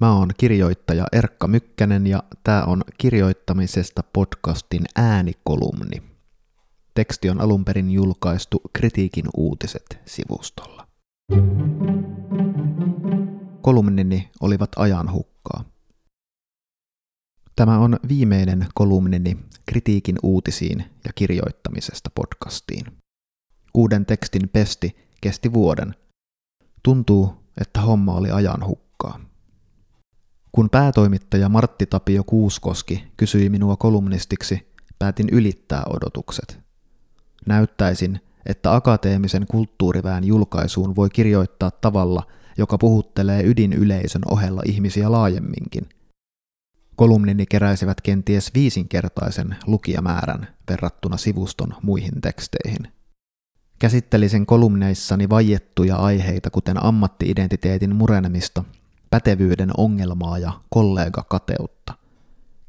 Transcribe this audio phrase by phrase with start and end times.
[0.00, 6.02] Mä oon kirjoittaja Erkka Mykkänen ja tää on kirjoittamisesta podcastin äänikolumni.
[6.94, 10.86] Teksti on alun perin julkaistu Kritiikin uutiset sivustolla.
[13.62, 15.64] Kolumnini olivat ajan hukkaa.
[17.56, 19.36] Tämä on viimeinen kolumnini
[19.66, 22.86] Kritiikin uutisiin ja kirjoittamisesta podcastiin.
[23.72, 25.94] Kuuden tekstin pesti kesti vuoden.
[26.82, 29.29] Tuntuu, että homma oli ajan hukkaa.
[30.52, 36.60] Kun päätoimittaja Martti Tapio Kuuskoski kysyi minua kolumnistiksi, päätin ylittää odotukset.
[37.46, 42.26] Näyttäisin, että akateemisen kulttuurivään julkaisuun voi kirjoittaa tavalla,
[42.58, 45.88] joka puhuttelee ydinyleisön ohella ihmisiä laajemminkin.
[46.96, 52.88] Kolumnini keräisivät kenties viisinkertaisen lukijamäärän verrattuna sivuston muihin teksteihin.
[53.78, 58.64] Käsittelisin kolumneissani vaiettuja aiheita, kuten ammattiidentiteetin murenemista
[59.10, 61.94] pätevyyden ongelmaa ja kollega kateutta.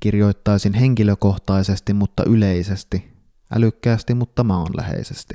[0.00, 3.12] Kirjoittaisin henkilökohtaisesti, mutta yleisesti,
[3.56, 5.34] älykkäästi, mutta maanläheisesti.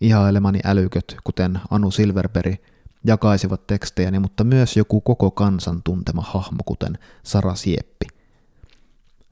[0.00, 2.54] Ihailemani älyköt, kuten Anu Silverberg,
[3.04, 8.06] jakaisivat tekstejäni, mutta myös joku koko kansan tuntema hahmo, kuten Sara Sieppi.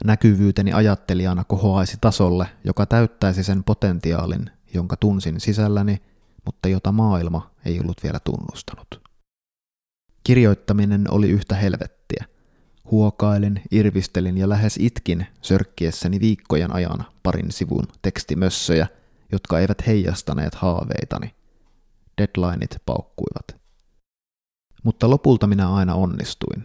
[0.04, 6.02] Näkyvyyteni ajattelijana kohoaisi tasolle, joka täyttäisi sen potentiaalin, jonka tunsin sisälläni,
[6.44, 9.13] mutta jota maailma ei ollut vielä tunnustanut.
[10.24, 12.24] Kirjoittaminen oli yhtä helvettiä.
[12.90, 18.86] Huokailin, irvistelin ja lähes itkin sörkkiessäni viikkojen ajan parin sivun tekstimössöjä,
[19.32, 21.34] jotka eivät heijastaneet haaveitani.
[22.18, 23.56] Deadlineit paukkuivat.
[24.84, 26.62] Mutta lopulta minä aina onnistuin.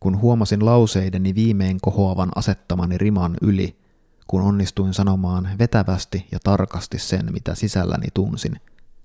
[0.00, 3.78] Kun huomasin lauseideni viimein kohoavan asettamani riman yli,
[4.26, 8.60] kun onnistuin sanomaan vetävästi ja tarkasti sen, mitä sisälläni tunsin,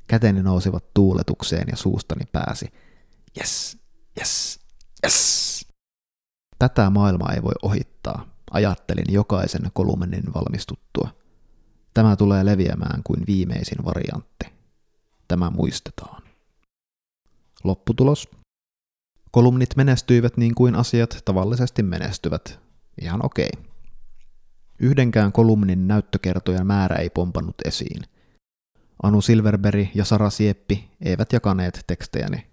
[0.07, 2.69] käteni nousivat tuuletukseen ja suustani pääsi.
[3.37, 3.78] Yes,
[4.19, 4.59] Yes,
[5.03, 5.67] yes.
[6.59, 11.09] Tätä maailmaa ei voi ohittaa, ajattelin jokaisen kolumnin valmistuttua.
[11.93, 14.45] Tämä tulee leviämään kuin viimeisin variantti.
[15.27, 16.23] Tämä muistetaan.
[17.63, 18.27] Lopputulos.
[19.31, 22.59] Kolumnit menestyivät niin kuin asiat tavallisesti menestyvät.
[23.01, 23.49] Ihan okei.
[24.79, 28.03] Yhdenkään kolumnin näyttökertojen määrä ei pompannut esiin.
[29.03, 32.48] Anu Silverberg ja Sara Sieppi eivät jakaneet tekstejäni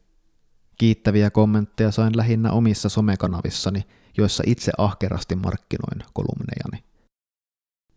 [0.79, 6.85] Kiittäviä kommentteja sain lähinnä omissa somekanavissani, joissa itse ahkerasti markkinoin kolumnejani.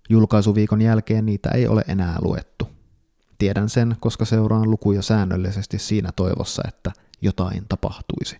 [0.09, 2.67] Julkaisuviikon jälkeen niitä ei ole enää luettu.
[3.37, 6.91] Tiedän sen, koska seuraan lukuja säännöllisesti siinä toivossa, että
[7.21, 8.37] jotain tapahtuisi.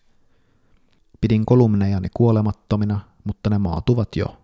[1.22, 4.42] Pidin kolumnejani kuolemattomina, mutta ne maatuvat jo.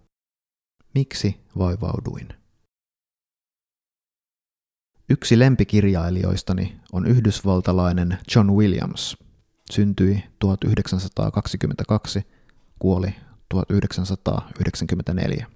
[0.95, 2.29] Miksi vaivauduin?
[5.09, 9.17] Yksi lempikirjailijoistani on yhdysvaltalainen John Williams–
[9.71, 12.27] syntyi 1922,
[12.79, 13.15] kuoli
[13.49, 15.47] 1994.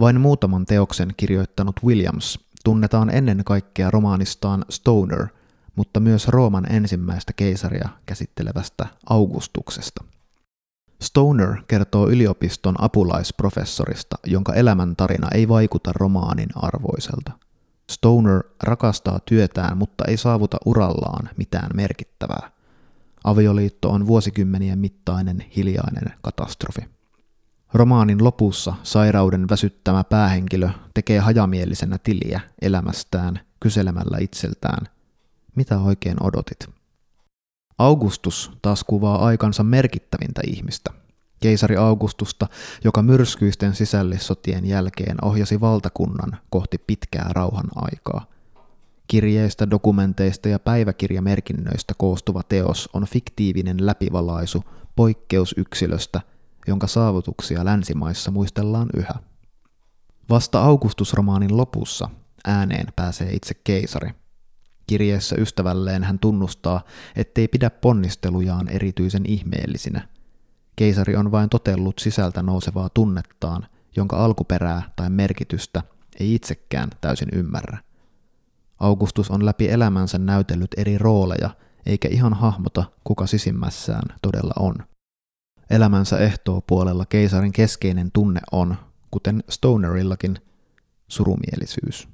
[0.00, 5.26] Vain muutaman teoksen kirjoittanut Williams tunnetaan ennen kaikkea romaanistaan Stoner,
[5.74, 10.04] mutta myös Rooman ensimmäistä keisaria käsittelevästä Augustuksesta.
[11.02, 17.32] Stoner kertoo yliopiston apulaisprofessorista, jonka elämäntarina ei vaikuta romaanin arvoiselta.
[17.90, 22.55] Stoner rakastaa työtään, mutta ei saavuta urallaan mitään merkittävää.
[23.26, 26.80] Avioliitto on vuosikymmenien mittainen hiljainen katastrofi.
[27.74, 34.86] Romaanin lopussa sairauden väsyttämä päähenkilö tekee hajamielisenä tiliä elämästään kyselemällä itseltään,
[35.56, 36.68] mitä oikein odotit.
[37.78, 40.90] Augustus taas kuvaa aikansa merkittävintä ihmistä,
[41.40, 42.46] keisari Augustusta,
[42.84, 48.26] joka myrskyisten sisällissotien jälkeen ohjasi valtakunnan kohti pitkää rauhan aikaa–
[49.08, 54.64] Kirjeistä, dokumenteista ja päiväkirjamerkinnöistä koostuva teos on fiktiivinen läpivalaisu
[54.96, 56.20] poikkeusyksilöstä,
[56.66, 59.14] jonka saavutuksia länsimaissa muistellaan yhä.
[60.30, 62.08] Vasta Augustusromaanin lopussa
[62.46, 64.10] ääneen pääsee itse keisari.
[64.86, 66.84] Kirjeessä ystävälleen hän tunnustaa,
[67.16, 70.08] ettei pidä ponnistelujaan erityisen ihmeellisinä.
[70.76, 73.66] Keisari on vain totellut sisältä nousevaa tunnettaan,
[73.96, 75.82] jonka alkuperää tai merkitystä
[76.20, 77.85] ei itsekään täysin ymmärrä.
[78.78, 81.50] Augustus on läpi elämänsä näytellyt eri rooleja,
[81.86, 84.74] eikä ihan hahmota, kuka sisimmässään todella on.
[85.70, 88.76] Elämänsä ehtoo puolella keisarin keskeinen tunne on,
[89.10, 90.38] kuten Stonerillakin,
[91.08, 92.08] surumielisyys.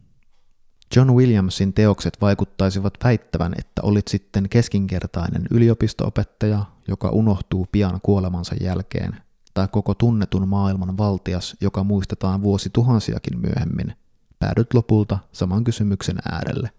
[0.97, 9.17] John Williamsin teokset vaikuttaisivat väittävän, että olit sitten keskinkertainen yliopistoopettaja, joka unohtuu pian kuolemansa jälkeen,
[9.55, 13.95] tai koko tunnetun maailman valtias, joka muistetaan vuosi tuhansiakin myöhemmin,
[14.43, 16.71] päädyt lopulta saman kysymyksen äärelle.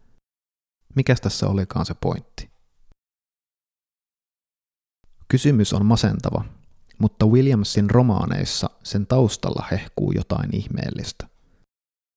[0.96, 2.50] Mikäs tässä olikaan se pointti?
[5.28, 6.46] Kysymys on masentava,
[7.00, 11.28] mutta Williamsin romaaneissa sen taustalla hehkuu jotain ihmeellistä.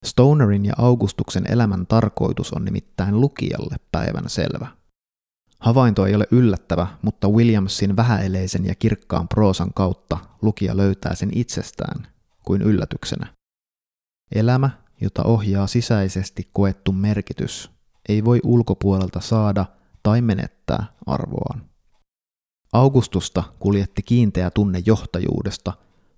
[0.07, 4.67] Stonerin ja Augustuksen elämän tarkoitus on nimittäin lukijalle päivän selvä.
[5.59, 12.07] Havainto ei ole yllättävä, mutta Williamsin vähäeleisen ja kirkkaan proosan kautta lukija löytää sen itsestään
[12.43, 13.35] kuin yllätyksenä.
[14.35, 17.71] Elämä, jota ohjaa sisäisesti koettu merkitys,
[18.09, 19.67] ei voi ulkopuolelta saada
[20.03, 21.63] tai menettää arvoaan.
[22.73, 25.73] Augustusta kuljetti kiinteä tunne johtajuudesta,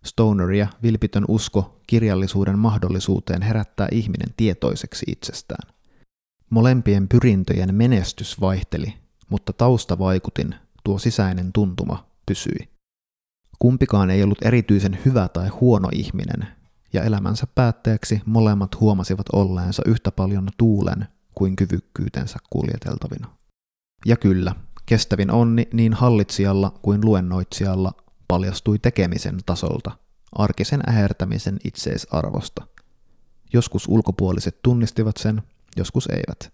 [0.05, 5.75] Stoneria vilpitön usko kirjallisuuden mahdollisuuteen herättää ihminen tietoiseksi itsestään.
[6.51, 8.95] Molempien pyrintöjen menestys vaihteli,
[9.31, 10.55] mutta taustavaikutin,
[10.85, 12.69] tuo sisäinen tuntuma, pysyi.
[13.59, 16.49] Kumpikaan ei ollut erityisen hyvä tai huono ihminen,
[16.93, 23.29] ja elämänsä päätteeksi molemmat huomasivat olleensa yhtä paljon tuulen kuin kyvykkyytensä kuljeteltavina.
[24.07, 24.55] Ja kyllä,
[24.87, 27.93] kestävin onni niin hallitsijalla kuin luennoitsijalla
[28.29, 29.91] paljastui tekemisen tasolta,
[30.33, 32.67] arkisen ähertämisen itseisarvosta.
[33.53, 35.43] Joskus ulkopuoliset tunnistivat sen,
[35.77, 36.53] joskus eivät.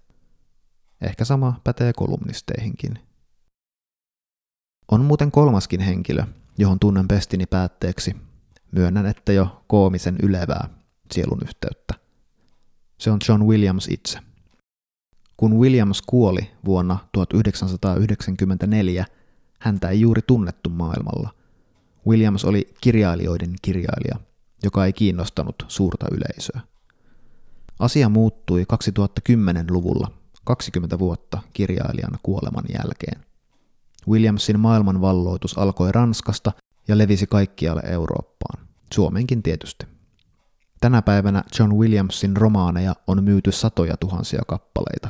[1.01, 2.99] Ehkä sama pätee kolumnisteihinkin.
[4.91, 6.25] On muuten kolmaskin henkilö,
[6.59, 8.17] johon tunnen pestini päätteeksi.
[8.75, 10.69] Myönnän, että jo koomisen ylevää
[11.13, 11.95] sielun yhteyttä.
[12.99, 14.19] Se on John Williams itse.
[15.37, 19.05] Kun Williams kuoli vuonna 1994,
[19.61, 21.31] häntä ei juuri tunnettu maailmalla.
[22.07, 24.17] Williams oli kirjailijoiden kirjailija,
[24.63, 26.61] joka ei kiinnostanut suurta yleisöä.
[27.79, 30.11] Asia muuttui 2010-luvulla
[30.45, 33.25] 20 vuotta kirjailijan kuoleman jälkeen.
[34.09, 36.53] Williamsin maailmanvalloitus alkoi Ranskasta
[36.89, 39.87] ja levisi kaikkialle Eurooppaan, Suomenkin tietysti.
[40.81, 45.09] Tänä päivänä John Williamsin romaaneja on myyty satoja tuhansia kappaleita.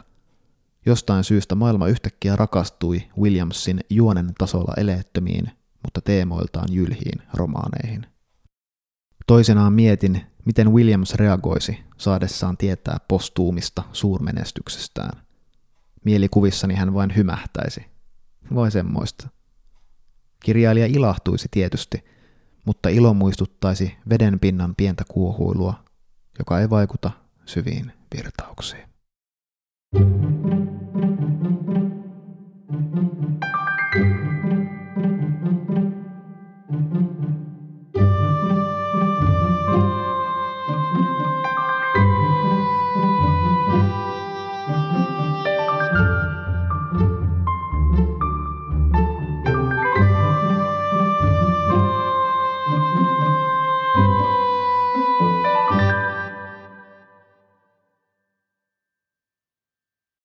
[0.86, 5.50] Jostain syystä maailma yhtäkkiä rakastui Williamsin juonen tasolla eleettömiin,
[5.82, 8.06] mutta teemoiltaan jylhiin romaaneihin.
[9.26, 15.22] Toisenaan mietin, miten Williams reagoisi saadessaan tietää postuumista suurmenestyksestään.
[16.04, 17.86] Mielikuvissani hän vain hymähtäisi.
[18.54, 19.28] Voi semmoista.
[20.44, 22.04] Kirjailija ilahtuisi tietysti,
[22.64, 25.74] mutta ilo muistuttaisi veden pinnan pientä kuohuilua,
[26.38, 27.10] joka ei vaikuta
[27.46, 28.84] syviin virtauksiin.
[29.94, 30.73] thank you